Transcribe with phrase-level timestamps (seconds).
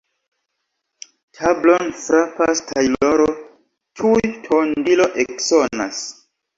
[1.39, 3.31] Tablon frapas tajloro,
[4.03, 4.19] tuj
[4.51, 6.07] tondilo eksonas.